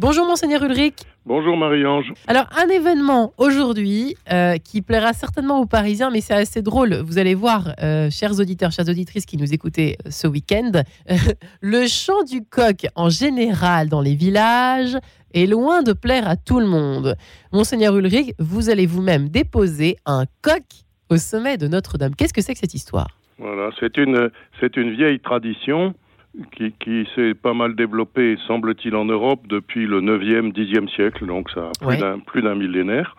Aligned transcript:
Bonjour 0.00 0.26
Monseigneur 0.26 0.62
Ulrich. 0.62 0.94
Bonjour 1.26 1.58
Marie-Ange. 1.58 2.14
Alors 2.26 2.46
un 2.56 2.68
événement 2.70 3.34
aujourd'hui 3.36 4.14
euh, 4.32 4.56
qui 4.56 4.80
plaira 4.80 5.12
certainement 5.12 5.60
aux 5.60 5.66
Parisiens, 5.66 6.08
mais 6.08 6.22
c'est 6.22 6.32
assez 6.32 6.62
drôle. 6.62 6.94
Vous 7.04 7.18
allez 7.18 7.34
voir, 7.34 7.74
euh, 7.82 8.08
chers 8.08 8.40
auditeurs, 8.40 8.72
chères 8.72 8.88
auditrices 8.88 9.26
qui 9.26 9.36
nous 9.36 9.52
écoutez 9.52 9.98
euh, 10.06 10.10
ce 10.10 10.26
week-end, 10.26 10.70
le 11.60 11.86
chant 11.86 12.22
du 12.22 12.42
coq 12.42 12.86
en 12.94 13.10
général 13.10 13.90
dans 13.90 14.00
les 14.00 14.14
villages 14.14 14.96
est 15.34 15.44
loin 15.44 15.82
de 15.82 15.92
plaire 15.92 16.26
à 16.26 16.36
tout 16.36 16.60
le 16.60 16.66
monde. 16.66 17.14
Monseigneur 17.52 17.94
Ulrich, 17.94 18.32
vous 18.38 18.70
allez 18.70 18.86
vous-même 18.86 19.28
déposer 19.28 19.96
un 20.06 20.24
coq 20.40 20.64
au 21.10 21.18
sommet 21.18 21.58
de 21.58 21.68
Notre-Dame. 21.68 22.14
Qu'est-ce 22.16 22.32
que 22.32 22.40
c'est 22.40 22.54
que 22.54 22.60
cette 22.60 22.72
histoire? 22.72 23.18
Voilà, 23.36 23.68
c'est 23.78 23.98
une, 23.98 24.30
c'est 24.60 24.78
une 24.78 24.96
vieille 24.96 25.20
tradition 25.20 25.92
qui, 26.52 26.72
qui 26.80 27.06
s'est 27.14 27.34
pas 27.34 27.54
mal 27.54 27.74
développé, 27.74 28.36
semble-t-il, 28.46 28.94
en 28.94 29.04
Europe 29.04 29.46
depuis 29.48 29.86
le 29.86 30.00
9e, 30.00 30.52
10e 30.52 30.88
siècle, 30.94 31.26
donc 31.26 31.50
ça 31.50 31.68
a 31.68 31.72
plus 32.26 32.40
Ouais. 32.40 32.42
d'un 32.42 32.54
millénaire, 32.54 33.16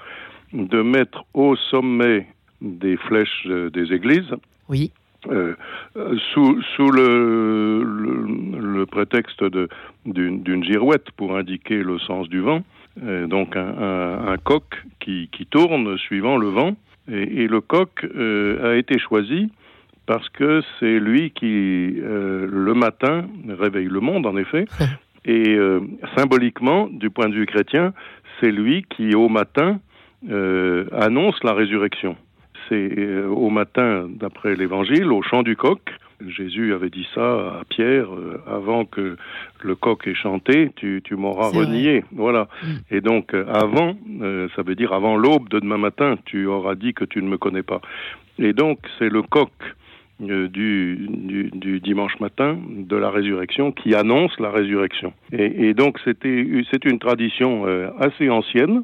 de 0.54 0.82
mettre 0.82 1.24
au 1.34 1.56
sommet 1.56 2.28
des 2.62 2.98
flèches 2.98 3.44
euh, 3.48 3.70
des 3.70 3.92
églises, 3.94 4.34
Oui. 4.70 4.92
euh, 5.30 5.56
euh, 5.98 6.18
sous, 6.34 6.62
sous 6.76 6.90
le, 6.92 7.84
le, 7.84 8.60
le 8.78 8.86
prétexte 8.86 9.44
d'une 10.06 10.64
girouette 10.64 11.12
pour 11.18 11.36
indiquer 11.38 11.84
le 11.84 12.00
sens 12.00 12.30
du 12.30 12.40
vent, 12.40 12.64
donc 13.28 13.56
un, 13.56 13.68
un- 13.78 14.28
un 14.34 14.38
coq 14.38 14.64
qui, 15.00 15.30
qui 15.32 15.46
tourne 15.46 15.98
suivant 15.98 16.38
le 16.38 16.48
vent, 16.48 16.76
et, 17.12 17.44
et 17.44 17.48
le 17.48 17.62
coq 17.62 18.06
euh, 18.16 18.72
a 18.74 18.76
été 18.78 19.00
choisi 19.00 19.50
parce 20.06 20.28
que 20.30 20.62
c'est 20.80 21.00
lui 21.00 21.32
qui, 21.32 21.46
euh, 22.00 22.48
le 22.50 22.74
matin, 22.74 23.26
réveille 23.48 23.88
le 23.88 24.00
monde, 24.00 24.26
en 24.26 24.38
effet. 24.38 24.66
Et 25.26 25.50
euh, 25.50 25.82
symboliquement, 26.18 26.88
du 26.92 27.10
point 27.10 27.30
de 27.30 27.36
vue 27.36 27.46
chrétien, 27.46 27.94
c'est 28.40 28.52
lui 28.52 28.84
qui, 28.90 29.14
au 29.14 29.30
matin, 29.30 29.80
euh, 30.30 30.86
annonce 30.92 31.36
la 31.44 31.54
résurrection. 31.54 32.16
C'est 32.70 33.26
au 33.26 33.50
matin, 33.50 34.08
d'après 34.10 34.56
l'Évangile, 34.56 35.12
au 35.12 35.22
chant 35.22 35.44
du 35.44 35.56
coq. 35.56 35.82
Jésus 36.28 36.74
avait 36.74 36.90
dit 36.90 37.08
ça 37.14 37.60
à 37.60 37.64
Pierre 37.68 38.14
euh, 38.14 38.42
avant 38.48 38.86
que 38.86 39.18
le 39.64 39.76
coq 39.76 40.08
ait 40.08 40.16
chanté, 40.16 40.72
tu, 40.76 41.02
tu 41.04 41.16
m'auras 41.16 41.50
vrai. 41.50 41.66
renié. 41.66 42.04
Voilà. 42.12 42.48
Mm. 42.64 42.68
Et 42.92 43.02
donc, 43.02 43.34
euh, 43.34 43.46
avant, 43.48 43.96
euh, 44.22 44.48
ça 44.56 44.62
veut 44.62 44.76
dire 44.76 44.94
avant 44.94 45.18
l'aube 45.18 45.50
de 45.50 45.60
demain 45.60 45.78
matin, 45.78 46.18
tu 46.26 46.46
auras 46.46 46.76
dit 46.76 46.94
que 46.94 47.06
tu 47.06 47.22
ne 47.22 47.28
me 47.28 47.38
connais 47.38 47.64
pas. 47.64 47.82
Et 48.40 48.54
donc, 48.54 48.80
c'est 49.00 49.10
le 49.10 49.22
coq 49.22 49.52
du, 50.22 51.08
du, 51.54 51.80
dimanche 51.80 52.20
matin 52.20 52.58
de 52.70 52.96
la 52.96 53.10
résurrection 53.10 53.72
qui 53.72 53.96
annonce 53.96 54.40
la 54.40 54.52
résurrection. 54.52 55.14
Et, 55.32 55.74
donc, 55.74 56.00
c'était, 56.04 56.46
c'est 56.70 56.86
une 56.86 57.00
tradition 57.00 57.66
euh, 57.66 57.90
assez 58.00 58.30
ancienne 58.30 58.84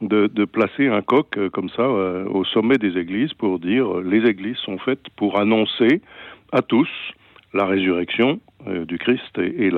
de, 0.00 0.44
placer 0.44 0.88
un 0.88 1.00
coq 1.00 1.36
euh, 1.36 1.48
comme 1.48 1.68
ça 1.68 1.82
euh, 1.82 2.24
au 2.26 2.44
sommet 2.44 2.78
des 2.78 2.98
églises 2.98 3.32
pour 3.34 3.60
dire 3.60 3.98
euh, 3.98 4.02
les 4.02 4.28
églises 4.28 4.56
sont 4.56 4.78
faites 4.78 5.08
pour 5.16 5.38
annoncer 5.38 6.02
à 6.50 6.60
tous 6.62 6.88
la 7.54 7.66
résurrection 7.66 8.40
euh, 8.66 8.84
du 8.84 8.98
Christ 8.98 9.38
et, 9.38 9.70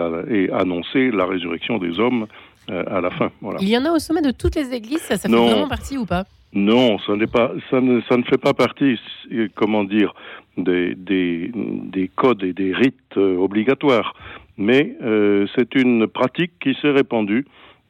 annoncer 0.52 1.10
la 1.10 1.26
résurrection 1.26 1.78
des 1.78 1.98
hommes 1.98 2.22
euh, 2.22 2.26
à 2.68 3.00
la 3.00 3.10
fin. 3.10 3.30
Voilà. 3.40 3.58
Il 3.60 3.68
y 3.68 3.76
en 3.76 3.84
a 3.84 3.90
au 3.90 3.98
sommet 3.98 4.22
de 4.22 4.30
toutes 4.30 4.54
les 4.56 4.72
églises, 4.72 5.00
ça, 5.02 5.16
ça 5.16 5.28
fait 5.28 5.34
Non. 5.34 5.46
vraiment 5.46 5.68
partie 5.68 5.98
ou 5.98 6.06
pas? 6.06 6.24
Non, 6.52 6.98
ça 7.00 7.16
n'est 7.16 7.26
pas, 7.26 7.50
ça 7.70 7.80
ne, 7.80 8.00
ça 8.02 8.16
ne 8.16 8.22
fait 8.22 8.38
pas 8.38 8.54
partie, 8.54 8.96
euh, 9.32 9.48
comment 9.54 9.82
dire, 9.84 10.14
des, 10.56 10.94
des, 10.94 11.50
des 11.54 12.08
codes 12.14 12.44
et 12.44 12.52
des 12.52 12.72
rites 12.72 13.16
euh, 13.16 13.36
obligatoires. 13.36 14.14
Mais 14.56 14.96
euh, 15.02 15.46
c'est 15.56 15.74
une 15.74 16.06
pratique 16.06 16.52
qui 16.60 16.76
s'est 16.80 16.92
répandue, 16.92 17.44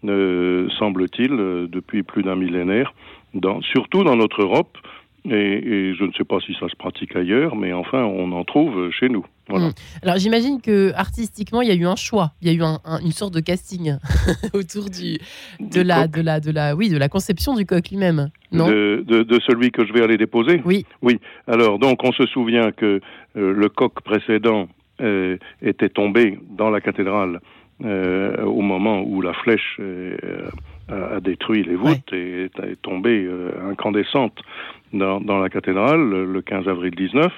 euh, 0.07 0.69
semble-t-il, 0.79 1.33
euh, 1.33 1.67
depuis 1.71 2.03
plus 2.03 2.23
d'un 2.23 2.37
millénaire, 2.37 2.95
dans, 3.35 3.61
surtout 3.61 4.03
dans 4.03 4.17
notre 4.17 4.41
Europe. 4.43 4.79
Et, 5.27 5.33
et 5.33 5.95
je 5.95 6.05
ne 6.05 6.13
sais 6.13 6.25
pas 6.25 6.39
si 6.41 6.55
ça 6.61 6.69
se 6.69 6.77
pratique 6.77 7.17
ailleurs, 7.17 7.57
mais 7.57 7.73
enfin, 7.73 8.05
on 8.05 8.31
en 8.33 8.45
trouve 8.45 8.91
chez 8.91 9.09
nous. 9.09 9.25
Voilà. 9.49 9.69
Mm. 9.69 9.73
Alors 10.03 10.17
j'imagine 10.19 10.61
que 10.61 10.93
artistiquement 10.95 11.63
il 11.63 11.69
y 11.69 11.71
a 11.71 11.75
eu 11.75 11.87
un 11.87 11.97
choix, 11.97 12.33
il 12.43 12.49
y 12.49 12.51
a 12.51 12.55
eu 12.55 12.63
un- 12.63 12.79
un- 12.85 13.01
une 13.01 13.13
sorte 13.13 13.33
de 13.33 13.41
casting 13.41 13.97
autour 14.55 14.91
du 14.91 15.19
de 15.61 15.81
Du 15.81 15.83
la 15.83 16.09
de 16.09 16.21
la 16.21 16.41
de 16.41 16.51
la 16.51 16.75
oui 16.77 16.91
de 16.91 16.99
la 16.99 17.09
conception 17.09 17.55
du 17.55 17.65
coq 17.65 17.89
lui-même, 17.91 18.29
non? 18.53 18.69
De, 18.69 19.03
de, 19.07 19.23
de 19.23 19.41
celui 19.47 19.71
que 19.71 19.87
je 19.87 19.93
vais 19.95 20.03
aller 20.03 20.19
déposer? 20.19 20.61
Oui. 20.67 20.85
Oui. 21.01 21.19
Alors, 21.47 21.79
donc, 21.79 22.05
on 22.05 22.13
se 22.13 22.27
souvient 22.27 22.71
que 22.73 23.01
euh, 23.37 23.53
le 23.55 23.69
coq 23.71 24.01
précédent 24.03 24.69
euh, 25.01 25.39
était 25.63 25.89
tombé 25.89 26.39
dans 26.51 26.69
la 26.71 26.81
cathédrale 26.83 27.41
euh, 27.85 28.43
au 28.45 28.61
moment 28.61 29.03
où 29.03 29.21
la 29.23 29.33
flèche 29.33 29.81
a, 30.89 31.21
détruit 31.21 31.65
les 31.65 31.77
voûtes 31.77 32.13
et 32.13 32.45
est, 32.45 32.59
est 32.61 32.81
tombée 32.83 33.25
euh, 33.25 33.51
incandescente 33.71 34.39
dans, 34.95 35.21
dans 35.21 35.39
la 35.39 35.49
cathédrale 35.49 36.01
le, 36.01 36.25
le 36.25 36.43
15 36.43 36.69
avril 36.69 36.95
19. 36.95 37.33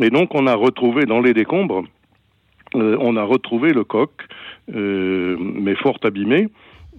Et 0.00 0.10
donc, 0.10 0.34
on 0.34 0.46
a 0.46 0.54
retrouvé 0.54 1.04
dans 1.06 1.20
les 1.20 1.34
décombres, 1.34 1.84
euh, 2.74 2.96
on 3.00 3.16
a 3.16 3.22
retrouvé 3.24 3.72
le 3.72 3.84
coq, 3.84 4.10
euh, 4.74 5.36
mais 5.38 5.74
fort 5.76 5.98
abîmé. 6.04 6.48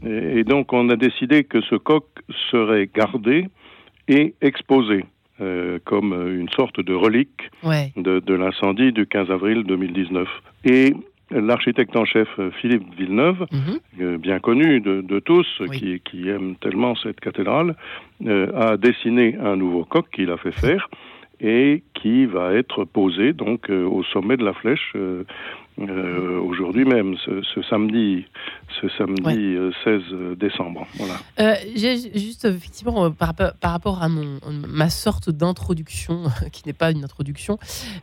Et, 0.06 0.40
et 0.40 0.44
donc, 0.44 0.74
on 0.74 0.90
a 0.90 0.96
décidé 0.96 1.44
que 1.44 1.62
ce 1.62 1.76
coq 1.76 2.06
serait 2.52 2.90
gardé 2.94 3.48
et 4.08 4.34
exposé 4.42 5.06
euh, 5.42 5.80
comme 5.86 6.14
une 6.40 6.50
sorte 6.50 6.80
de 6.82 6.94
relique 6.94 7.50
Ouais. 7.64 7.92
de, 7.96 8.20
de 8.20 8.34
l'incendie 8.34 8.92
du 8.92 9.06
15 9.08 9.32
avril 9.32 9.64
2019. 9.64 10.28
Et 10.66 10.94
l'architecte 11.32 11.96
en 11.96 12.06
chef 12.06 12.28
euh, 12.40 12.52
Philippe 12.52 12.84
Villeneuve, 12.98 13.46
Mhm. 13.52 13.80
euh, 14.02 14.18
bien 14.18 14.40
connu 14.40 14.80
de, 14.82 15.02
de 15.02 15.20
tous, 15.20 15.48
Oui. 15.62 15.78
qui, 15.80 16.00
qui 16.02 16.30
aime 16.30 16.56
tellement 16.56 16.96
cette 16.96 17.20
cathédrale, 17.20 17.76
euh, 18.26 18.52
a 18.56 18.78
dessiné 18.78 19.36
un 19.42 19.56
nouveau 19.56 19.86
coq 19.86 20.06
qu'il 20.12 20.30
a 20.32 20.38
fait 20.38 20.52
faire 20.52 20.90
et 21.42 21.84
qui 21.94 22.26
va 22.26 22.54
être 22.54 22.84
posé 22.84 23.32
donc 23.34 23.70
euh, 23.70 23.86
au 23.86 24.04
sommet 24.04 24.36
de 24.36 24.44
la 24.44 24.54
flèche 24.54 24.92
euh, 24.96 25.24
euh, 25.80 26.40
aujourd'hui 26.42 26.84
même, 26.86 27.16
ce, 27.26 27.42
ce 27.54 27.62
samedi, 27.64 28.26
ce 28.82 28.88
samedi 28.98 29.22
Ouais. 29.24 29.36
euh, 29.38 29.72
16 29.84 30.38
décembre. 30.38 30.86
Voilà. 30.96 31.20
Euh, 31.40 31.56
juste 31.76 32.46
effectivement 32.46 33.10
par, 33.12 33.30
rapport- 33.30 33.54
par 33.60 33.72
rapport 33.72 34.04
à 34.04 34.10
mon 34.10 34.40
ma 34.68 34.90
sorte 34.90 35.30
d'introduction 35.30 36.24
qui 36.52 36.64
n'est 36.66 36.74
pas 36.74 36.92
une 36.92 37.04
introduction, 37.04 37.58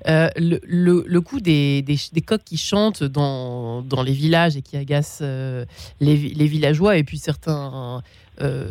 euh, 0.08 0.28
le, 0.36 0.60
le, 0.64 1.04
le 1.06 1.20
coup 1.20 1.40
des, 1.40 1.82
des, 1.82 1.96
des 2.12 2.20
coqs 2.22 2.44
qui 2.44 2.56
chantent 2.56 3.02
dans, 3.04 3.82
dans 3.82 4.02
les 4.02 4.12
villages 4.12 4.56
et 4.56 4.62
qui 4.62 4.76
agacent 4.76 5.20
les, 5.22 5.66
les 6.00 6.46
villageois 6.46 6.96
et 6.96 7.04
puis 7.04 7.18
certains 7.18 8.02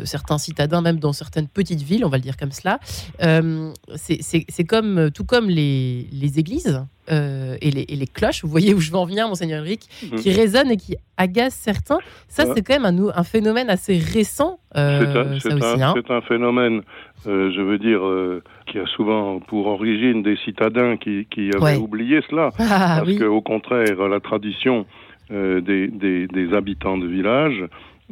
certains 0.04 0.38
citadins 0.38 0.82
même 0.82 1.00
dans 1.00 1.14
certaines 1.14 1.48
petites 1.48 1.82
villes, 1.82 2.06
on 2.06 2.10
va 2.10 2.18
le 2.18 2.24
dire 2.24 2.38
comme 2.38 2.52
cela. 2.52 2.80
Euh, 3.24 3.72
c'est- 3.96 4.64
comme 4.68 5.10
tout 5.14 5.26
comme 5.26 5.50
les, 5.50 6.08
les 6.12 6.40
églises 6.40 6.84
euh, 7.12 7.56
et, 7.62 7.70
les, 7.72 7.82
et 7.88 7.96
les 7.96 8.08
cloches. 8.08 8.44
Vous 8.44 8.50
voyez 8.50 8.74
où 8.74 8.80
je 8.80 8.90
veux 8.92 8.98
en 8.98 9.06
venir, 9.06 9.28
monseigneur 9.28 9.62
Ulrich, 9.64 9.82
Mhm. 10.04 10.18
qui 10.20 10.32
résonnent 10.32 10.72
et 10.72 10.78
qui 10.78 10.96
agacent 11.18 11.54
certains. 11.56 12.00
Ça, 12.28 12.46
Ouais. 12.46 12.52
c'est 12.56 12.62
quand 12.64 12.80
même 12.80 13.12
un, 13.16 13.24
phénomène 13.24 13.70
assez 13.70 13.98
récent. 14.00 14.60
euh, 14.76 15.38
C'est 15.40 15.52
un, 15.54 15.82
hein. 15.82 15.94
c'est 15.96 16.12
un 16.12 16.22
phénomène, 16.22 16.82
euh, 17.28 17.52
je 17.56 17.62
veux 17.62 17.78
dire, 17.78 18.04
euh, 18.06 18.44
qui 18.72 18.80
a 18.80 18.86
souvent 18.88 19.40
pour 19.40 19.68
origine 19.68 20.24
des 20.24 20.36
citadins 20.44 20.98
qui, 20.98 21.28
qui 21.30 21.50
avaient 21.56 21.64
Ouais. 21.64 21.78
oublié 21.78 22.22
cela. 22.30 22.50
Ah, 22.60 22.98
parce 22.98 23.08
oui. 23.08 23.18
qu'au 23.20 23.42
contraire, 23.42 24.08
la 24.10 24.20
tradition 24.20 24.86
euh, 25.32 25.60
des, 25.62 25.88
des- 25.88 26.28
des 26.28 26.54
habitants 26.54 26.98
de 26.98 27.08
village 27.08 27.64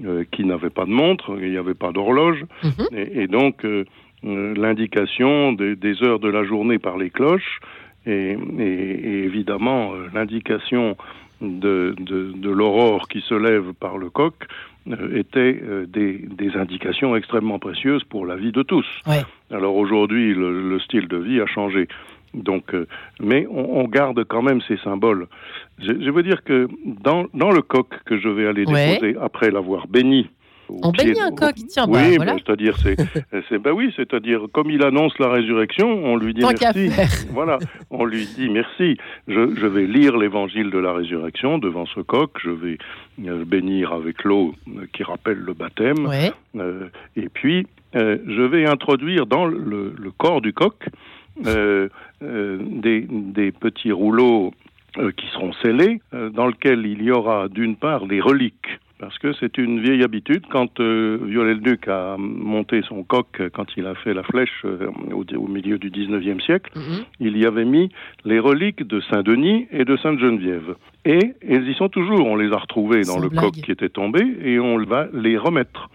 euh, 0.06 0.24
qui 0.32 0.44
n'avaient 0.46 0.70
pas 0.70 0.86
de 0.86 0.92
montre, 0.92 1.38
il 1.42 1.52
n'y 1.52 1.58
avait 1.58 1.74
pas 1.76 1.92
d'horloge, 1.92 2.44
Mhm. 2.64 2.86
et, 2.98 3.24
et 3.24 3.28
donc 3.28 3.64
euh, 3.66 3.86
euh, 4.26 4.54
l'indication 4.56 5.52
des, 5.54 5.76
des 5.76 6.02
heures 6.04 6.20
de 6.20 6.30
la 6.30 6.44
journée 6.44 6.80
par 6.80 6.98
les 6.98 7.10
cloches, 7.10 7.60
et, 8.06 8.36
et- 8.60 8.64
et 8.64 9.24
évidemment 9.24 9.92
l'indication 10.14 10.98
de, 11.42 11.96
de, 12.00 12.32
de 12.36 12.50
l'aurore 12.50 13.08
qui 13.08 13.22
se 13.22 13.34
lève 13.36 13.74
par 13.80 13.98
le 13.98 14.10
coq 14.10 14.34
euh, 14.90 15.18
étaient 15.18 15.60
euh, 15.64 15.86
des, 15.88 16.14
des 16.18 16.56
indications 16.58 17.16
extrêmement 17.16 17.60
précieuses 17.60 18.04
pour 18.06 18.26
la 18.26 18.36
vie 18.36 18.52
de 18.52 18.64
tous. 18.64 18.86
Ouais. 19.08 19.24
Alors 19.52 19.76
aujourd'hui, 19.76 20.34
le, 20.34 20.70
le 20.70 20.80
style 20.80 21.08
de 21.08 21.18
vie 21.18 21.40
a 21.42 21.46
changé. 21.46 21.88
Donc, 22.34 22.74
euh, 22.74 22.88
mais 23.22 23.46
on, 23.50 23.80
on 23.80 23.88
garde 23.88 24.24
quand 24.26 24.42
même 24.42 24.62
ces 24.68 24.78
symboles. 24.78 25.28
Je, 25.80 25.92
je 25.94 26.10
veux 26.10 26.24
dire 26.24 26.44
que 26.44 26.68
dans, 26.86 27.26
dans 27.34 27.52
le 27.52 27.62
coq 27.62 27.88
que 28.06 28.18
je 28.20 28.30
vais 28.30 28.48
aller 28.48 28.66
Ouais. 28.66 28.94
déposer 28.96 29.16
après 29.22 29.52
l'avoir 29.52 29.88
béni. 29.88 30.30
On 30.70 30.92
bénit 30.92 31.20
un 31.20 31.30
coq, 31.32 31.54
tiens, 31.68 31.86
bah, 31.86 32.00
oui, 32.08 32.16
voilà. 32.16 32.34
ben, 32.36 32.40
c'est-à-dire 32.44 32.78
c'est, 32.78 32.96
c'est 33.50 33.60
ben 33.60 33.72
oui, 33.74 33.94
c'est-à-dire 33.96 34.46
comme 34.54 34.72
il 34.72 34.82
annonce 34.84 35.14
la 35.20 35.28
résurrection, 35.30 35.88
on 36.06 36.16
lui 36.16 36.34
dit 36.34 36.42
Tant 36.42 36.52
merci. 36.60 36.90
faire. 36.90 37.10
Voilà, 37.32 37.60
on 37.92 38.06
lui 38.06 38.26
dit 38.26 38.50
merci. 38.50 38.98
Je, 39.28 39.54
je 39.56 39.68
vais 39.68 39.86
lire 39.86 40.18
l'évangile 40.18 40.72
de 40.72 40.80
la 40.80 40.94
résurrection 40.94 41.58
devant 41.60 41.86
ce 41.86 42.00
coq. 42.00 42.32
Je 42.42 42.50
vais 42.50 42.78
euh, 43.28 43.44
bénir 43.46 43.92
avec 43.94 44.24
l'eau 44.24 44.56
qui 44.94 45.04
rappelle 45.04 45.38
le 45.40 45.54
baptême. 45.54 46.06
Ouais. 46.08 46.32
Euh, 46.56 46.88
et 47.18 47.28
puis, 47.30 47.68
euh, 47.96 48.18
je 48.26 48.42
vais 48.42 48.66
introduire 48.66 49.26
dans 49.28 49.46
le, 49.46 49.94
le 49.96 50.12
corps 50.12 50.42
du 50.42 50.54
coq 50.54 50.86
des, 51.42 53.06
des 53.10 53.52
petits 53.52 53.92
rouleaux 53.92 54.54
euh, 55.00 55.12
qui 55.12 55.26
seront 55.34 55.54
scellés, 55.54 56.02
euh, 56.14 56.30
dans 56.30 56.46
lesquels 56.48 56.86
il 56.86 57.02
y 57.02 57.10
aura 57.12 57.48
d'une 57.50 57.76
part 57.76 58.06
des 58.06 58.22
reliques 58.22 58.80
parce 59.00 59.18
que 59.18 59.34
c'est 59.34 59.58
une 59.58 59.82
vieille 59.82 60.04
habitude. 60.04 60.46
Quand 60.50 60.80
euh, 60.80 61.18
Viollet-le-Duc 61.24 61.88
a 61.90 62.16
monté 62.18 62.84
son 62.88 63.04
coq, 63.04 63.42
quand 63.52 63.66
il 63.76 63.86
a 63.86 63.96
fait 63.96 64.14
la 64.14 64.24
flèche 64.24 64.62
euh, 64.64 64.88
au, 65.12 65.26
au, 65.36 65.48
milieu 65.48 65.78
du 65.78 65.90
19e 65.90 66.40
siècle, 66.42 66.72
Mhm. 66.76 67.04
il 67.20 67.38
y 67.38 67.46
avait 67.46 67.66
mis 67.66 67.90
les 68.24 68.40
reliques 68.40 68.84
de 68.88 69.02
Saint-Denis 69.02 69.68
et 69.72 69.84
de 69.84 69.98
Sainte-Geneviève. 69.98 70.76
Et 71.04 71.34
elles 71.42 71.68
y 71.68 71.74
sont 71.74 71.90
toujours. 71.90 72.26
On 72.28 72.36
les 72.38 72.54
a 72.54 72.58
retrouvées 72.58 73.02
dans 73.02 73.20
le 73.20 73.28
blague. 73.28 73.46
coq 73.46 73.54
qui 73.56 73.72
était 73.72 73.90
tombé 73.90 74.22
et 74.42 74.60
on 74.60 74.78
va 74.86 75.08
les 75.12 75.38
remettre. 75.38 75.90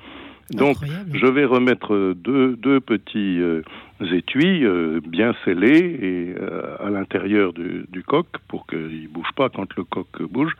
Donc, 0.50 0.76
Incroyable. 0.76 1.10
je 1.18 1.26
vais 1.26 1.44
remettre 1.44 2.14
deux, 2.14 2.56
deux 2.56 2.80
petits 2.80 3.40
euh, 3.40 3.62
étuis 4.00 4.64
euh, 4.64 5.00
bien 5.06 5.34
scellés 5.44 5.78
et 5.78 6.34
euh, 6.40 6.76
à 6.80 6.90
l'intérieur 6.90 7.52
du, 7.52 7.84
du 7.90 8.02
coq 8.02 8.26
pour 8.48 8.66
qu'il 8.66 9.02
ne 9.02 9.08
bouge 9.08 9.30
pas 9.36 9.50
quand 9.50 9.68
le 9.76 9.84
coq 9.84 10.06
bouge 10.30 10.52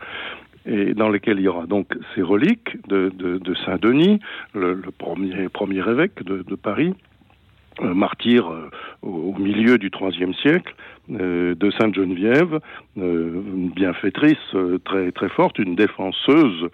et 0.65 0.93
dans 0.93 1.09
lesquels 1.09 1.39
il 1.39 1.43
y 1.43 1.47
aura 1.47 1.65
donc 1.65 1.87
ces 2.13 2.21
reliques 2.21 2.77
de, 2.87 3.11
de, 3.15 3.37
de 3.39 3.55
Saint-Denis, 3.65 4.19
le, 4.53 4.73
le 4.73 4.91
premier, 4.91 5.49
premier 5.49 5.79
évêque 5.89 6.23
de, 6.23 6.43
de 6.43 6.55
Paris, 6.55 6.93
martyr 7.81 8.49
euh, 8.51 8.69
au, 9.01 9.33
milieu 9.37 9.77
du 9.77 9.89
IIIe 9.99 10.33
siècle, 10.41 10.73
euh, 11.11 11.55
de 11.55 11.71
Sainte-Geneviève, 11.71 12.59
euh, 12.97 13.41
une 13.55 13.69
bienfaitrice 13.69 14.37
euh, 14.53 14.77
très, 14.83 15.11
très 15.11 15.29
forte, 15.29 15.57
une 15.59 15.75
défenseuse 15.75 16.67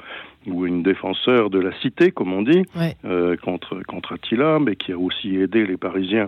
ou 0.47 0.65
une 0.67 0.83
défenseur 0.83 1.49
de 1.49 1.59
la 1.59 1.71
cité, 1.81 2.11
comme 2.11 2.33
on 2.33 2.41
dit, 2.43 2.63
Ouais. 2.75 2.95
euh, 3.05 3.35
contre, 3.37 3.81
contre 3.87 4.13
Attila, 4.13 4.59
mais 4.59 4.75
qui 4.75 4.91
a 4.91 4.97
aussi 4.97 5.35
aidé 5.37 5.65
les 5.65 5.77
Parisiens 5.77 6.27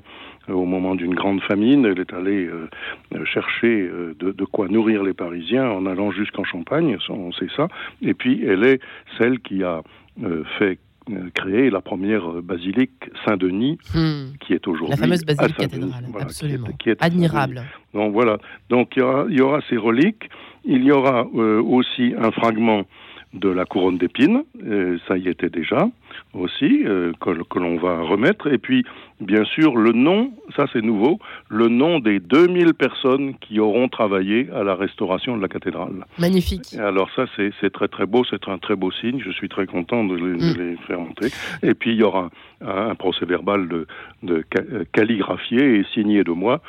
euh, 0.50 0.54
au 0.54 0.66
moment 0.66 0.96
d'une 0.96 1.14
grande 1.14 1.42
famine. 1.42 1.86
Elle 1.86 2.00
est 2.00 2.14
allée 2.14 2.46
euh, 2.46 2.68
euh, 3.14 3.26
chercher 3.26 3.82
euh, 3.82 4.16
de, 4.20 4.32
de 4.32 4.46
quoi 4.46 4.68
nourrir 4.70 5.04
les 5.04 5.14
Parisiens 5.14 5.70
en 5.70 5.86
allant 5.86 6.12
jusqu'en 6.12 6.44
Champagne, 6.44 6.98
on 7.10 7.32
sait 7.32 7.50
ça. 7.56 7.68
Et 8.02 8.14
puis, 8.14 8.44
elle 8.46 8.66
est 8.66 8.80
celle 9.18 9.40
qui 9.40 9.64
a 9.64 9.82
euh, 10.24 10.44
fait 10.58 10.80
euh, 11.10 11.30
créer 11.34 11.70
la 11.70 11.82
première 11.82 12.30
euh, 12.30 12.42
basilique 12.42 12.92
Saint-Denis, 13.26 13.78
Hmm. 13.94 14.34
qui 14.40 14.54
est 14.54 14.68
aujourd'hui 14.68 14.96
La 14.96 14.98
fameuse 14.98 15.24
basilique 15.26 15.58
cathédrale, 15.58 15.90
Voilà, 16.10 16.10
qui 16.10 16.18
est- 16.18 16.24
absolument. 16.26 16.68
qui 16.80 16.90
est. 16.90 17.02
Admirable. 17.04 17.64
Donc 17.94 18.14
voilà. 18.14 18.38
Donc 18.70 18.96
il 18.96 19.00
y 19.00 19.02
aura, 19.04 19.26
il 19.30 19.38
y 19.38 19.42
aura 19.42 19.60
ces 19.70 19.78
reliques. 19.78 20.30
Il 20.66 20.84
y 20.84 20.92
aura 20.92 21.26
euh, 21.36 21.62
aussi 21.62 22.14
un 22.20 22.32
fragment 22.32 22.84
de 23.34 23.50
la 23.50 23.66
couronne 23.66 23.98
d'épines. 23.98 24.44
Ça 25.08 25.18
y 25.18 25.28
était 25.28 25.50
déjà 25.50 25.90
aussi 26.34 26.84
euh, 26.86 27.12
que, 27.20 27.32
que 27.44 27.60
l'on 27.60 27.78
va 27.78 28.02
remettre. 28.02 28.48
Et 28.52 28.58
puis 28.58 28.86
bien 29.22 29.44
sûr 29.46 29.76
le 29.76 29.92
nom, 29.92 30.32
ça 30.56 30.66
c'est 30.74 30.82
nouveau, 30.82 31.20
le 31.50 31.68
nom 31.68 32.00
des 32.00 32.20
2000 32.20 32.74
personnes 32.74 33.36
qui 33.40 33.60
auront 33.60 33.88
travaillé 33.90 34.48
à 34.56 34.64
la 34.64 34.76
restauration 34.76 35.36
de 35.38 35.42
la 35.42 35.48
cathédrale. 35.48 36.06
Magnifique. 36.18 36.74
Alors 36.80 37.10
ça, 37.16 37.26
c'est 37.36 37.70
très 37.72 37.88
très 37.88 38.06
beau, 38.06 38.24
c'est 38.30 38.48
un 38.48 38.58
très 38.58 38.76
beau 38.76 38.92
signe. 38.92 39.20
Je 39.24 39.32
suis 39.32 39.50
très 39.50 39.66
content 39.68 40.04
de 40.04 40.16
les, 40.16 40.22
de 40.38 40.38
Mm. 40.38 40.58
les 40.72 40.78
faire 40.88 41.00
monter. 41.00 41.28
Et 41.64 41.74
puis 41.74 41.92
il 41.92 41.98
y 41.98 42.04
aura 42.04 42.30
un, 42.62 42.90
un 42.90 42.96
procès 42.96 43.26
verbal 43.26 43.68
de, 43.68 43.88
de 44.24 44.44
euh, 44.58 44.84
calligraphié 44.94 45.80
et 45.80 45.84
signé 45.94 46.24
de 46.24 46.32
moi 46.32 46.62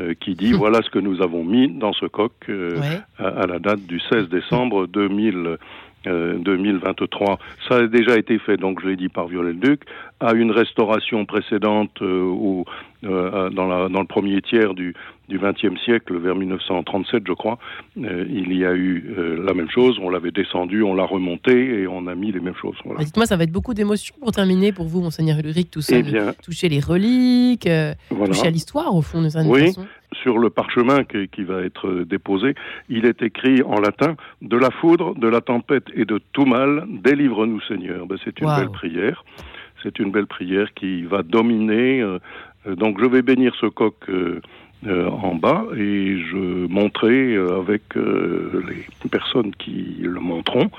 euh, 0.00 0.14
qui 0.18 0.34
dit 0.34 0.52
voilà 0.62 0.82
ce 0.82 0.90
que 0.90 0.98
nous 0.98 1.22
avons 1.22 1.44
mis 1.44 1.68
dans 1.68 1.92
ce 1.92 2.06
coq 2.06 2.32
euh, 2.48 2.76
Ouais. 2.80 2.98
à, 3.18 3.28
à 3.42 3.46
la 3.46 3.58
date 3.58 3.80
du 3.86 4.00
16 4.00 4.28
décembre 4.28 4.86
2000. 4.86 5.58
Euh, 6.06 6.38
2023. 6.38 7.38
Ça 7.68 7.76
a 7.76 7.86
déjà 7.86 8.16
été 8.16 8.38
fait, 8.38 8.56
donc 8.56 8.80
je 8.82 8.88
l'ai 8.88 8.96
dit 8.96 9.08
par 9.08 9.26
Viollet-le-Duc, 9.28 9.82
à 10.20 10.32
une 10.32 10.50
restauration 10.50 11.24
précédente 11.26 11.90
euh, 12.02 12.22
au, 12.22 12.64
euh, 13.04 13.50
dans, 13.50 13.66
la, 13.66 13.88
dans 13.88 14.00
le 14.00 14.06
premier 14.06 14.40
tiers 14.42 14.74
du, 14.74 14.94
du 15.28 15.38
XXe 15.38 15.78
siècle, 15.84 16.16
vers 16.18 16.34
1937, 16.34 17.24
je 17.26 17.32
crois, 17.32 17.58
euh, 17.98 18.24
il 18.30 18.56
y 18.56 18.64
a 18.64 18.72
eu 18.74 19.12
euh, 19.18 19.44
la 19.44 19.52
même 19.54 19.68
chose. 19.70 19.98
On 20.00 20.08
l'avait 20.08 20.30
descendu, 20.30 20.82
on 20.82 20.94
l'a 20.94 21.04
remonté 21.04 21.80
et 21.82 21.86
on 21.86 22.06
a 22.06 22.14
mis 22.14 22.32
les 22.32 22.40
mêmes 22.40 22.54
choses. 22.54 22.76
Voilà. 22.84 23.04
Dites-moi, 23.04 23.26
ça 23.26 23.36
va 23.36 23.44
être 23.44 23.52
beaucoup 23.52 23.74
d'émotions 23.74 24.14
pour 24.20 24.32
terminer 24.32 24.72
pour 24.72 24.86
vous, 24.86 25.00
Monseigneur 25.02 25.38
Ulrich, 25.38 25.70
tout 25.70 25.80
ça. 25.82 25.96
Eh 25.98 26.02
bien, 26.02 26.32
toucher 26.42 26.68
les 26.68 26.80
reliques, 26.80 27.66
euh, 27.66 27.92
voilà. 28.10 28.32
toucher 28.32 28.46
à 28.46 28.50
l'histoire, 28.50 28.94
au 28.94 29.02
fond, 29.02 29.20
de 29.22 29.28
certaine 29.28 29.50
Oui. 29.52 29.66
façon. 29.66 29.86
Sur 30.26 30.38
le 30.40 30.50
parchemin 30.50 31.04
qui, 31.04 31.28
qui 31.28 31.44
va 31.44 31.60
être 31.62 31.88
déposé, 32.02 32.56
il 32.88 33.06
est 33.06 33.22
écrit 33.22 33.62
en 33.62 33.78
latin 33.80 34.16
De 34.42 34.56
la 34.56 34.72
foudre, 34.72 35.14
de 35.14 35.28
la 35.28 35.40
tempête 35.40 35.84
et 35.94 36.04
de 36.04 36.20
tout 36.32 36.44
mal, 36.46 36.84
délivre-nous 36.88 37.60
Seigneur. 37.60 38.06
Ben, 38.08 38.18
c'est 38.24 38.40
une 38.40 38.48
Wow. 38.48 38.56
belle 38.56 38.70
prière. 38.70 39.24
C'est 39.84 40.00
une 40.00 40.10
belle 40.10 40.26
prière 40.26 40.74
qui 40.74 41.04
va 41.04 41.22
dominer. 41.22 42.00
euh, 42.02 42.18
euh, 42.66 42.74
donc 42.74 43.00
je 43.00 43.06
vais 43.06 43.22
bénir 43.22 43.54
ce 43.60 43.66
coq 43.66 43.94
euh, 44.08 44.40
euh, 44.86 45.08
en 45.10 45.34
bas 45.34 45.64
et 45.76 46.18
je 46.30 46.66
monterai 46.68 47.34
euh, 47.34 47.58
avec 47.58 47.82
euh, 47.96 48.62
les 48.68 49.08
personnes 49.08 49.52
qui 49.56 49.96
le 50.00 50.20
monteront 50.20 50.70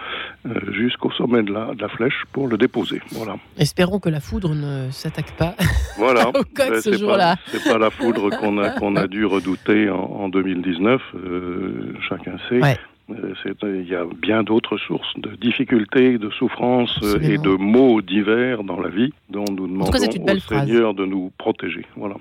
jusqu'au 0.72 1.12
sommet 1.12 1.44
de 1.44 1.52
la, 1.52 1.74
de 1.74 1.82
la 1.82 1.90
flèche 1.90 2.24
pour 2.32 2.48
le 2.48 2.58
déposer. 2.58 3.02
Voilà. 3.12 3.38
Espérons 3.58 4.00
que 4.00 4.10
la 4.10 4.20
foudre 4.20 4.54
ne 4.56 4.90
s'attaque 4.92 5.32
pas. 5.38 5.56
Voilà. 5.98 6.30
Au 6.30 6.32
coq 6.32 6.46
Ben, 6.58 6.80
ce 6.80 6.96
jour-là. 6.96 7.36
C'est 7.48 7.64
pas 7.64 7.80
la 7.80 7.90
foudre 7.90 8.30
qu'on 8.40 8.60
a 8.60 8.70
qu'on 8.70 8.96
a 8.96 9.08
dû 9.08 9.26
redouter 9.26 9.90
en, 9.90 9.96
en 9.98 10.30
2019. 10.30 11.02
euh, 11.16 11.94
chacun 12.08 12.38
sait. 12.50 12.62
Ouais. 12.62 12.78
Il 13.10 13.88
y 13.88 13.96
a 13.96 14.06
bien 14.22 14.44
d'autres 14.44 14.78
sources 14.78 15.14
de 15.18 15.30
difficultés, 15.38 16.18
de 16.18 16.30
souffrances 16.30 17.00
et 17.22 17.38
de 17.38 17.50
maux 17.50 18.02
divers 18.02 18.64
dans 18.64 18.80
la 18.80 18.90
vie 18.90 19.14
dont 19.30 19.46
nous 19.50 19.68
demandons 19.68 19.92
cas, 19.92 20.00
au 20.00 20.40
phrase. 20.40 20.68
Seigneur 20.68 20.94
de 20.94 21.06
nous 21.06 21.32
protéger. 21.38 21.86
Voilà. 21.96 22.16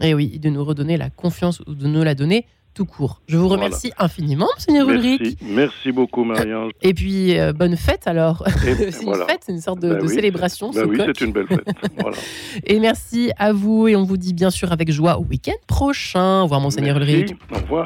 Et 0.00 0.14
oui, 0.14 0.38
de 0.38 0.48
nous 0.48 0.64
redonner 0.64 0.96
la 0.96 1.10
confiance 1.10 1.60
ou 1.66 1.74
de 1.74 1.86
nous 1.86 2.02
la 2.02 2.14
donner 2.14 2.46
tout 2.74 2.86
court. 2.86 3.20
Je 3.28 3.36
vous 3.36 3.48
Voilà. 3.48 3.64
remercie 3.64 3.92
infiniment, 3.98 4.48
Monseigneur 4.56 4.88
Ulrich. 4.88 5.20
Merci, 5.20 5.36
merci 5.42 5.92
beaucoup 5.92 6.24
Marie-Ange. 6.24 6.72
Et 6.80 6.94
puis, 6.94 7.38
euh, 7.38 7.52
bonne 7.52 7.76
fête 7.76 8.06
alors. 8.06 8.44
C'est 8.64 9.02
voilà. 9.02 9.24
une 9.24 9.28
fête, 9.28 9.40
c'est 9.44 9.52
une 9.52 9.60
sorte 9.60 9.80
de, 9.80 9.90
Ben 9.90 9.98
de 9.98 10.06
oui, 10.06 10.14
célébration. 10.14 10.70
Ben 10.70 10.80
ce 10.80 10.86
oui, 10.86 10.98
c'est 11.04 11.20
une 11.20 11.32
belle 11.32 11.48
fête. 11.48 11.68
voilà. 12.00 12.16
Et 12.64 12.80
merci 12.80 13.30
à 13.38 13.52
vous. 13.52 13.88
Et 13.88 13.94
on 13.96 14.04
vous 14.04 14.16
dit 14.16 14.32
bien 14.32 14.48
sûr 14.48 14.72
avec 14.72 14.90
joie 14.90 15.18
au 15.18 15.24
week-end 15.24 15.52
prochain. 15.66 16.40
Au 16.40 16.44
revoir, 16.44 16.60
Monseigneur. 16.62 16.96
Ulrich. 16.96 17.34
Au 17.50 17.56
revoir. 17.58 17.80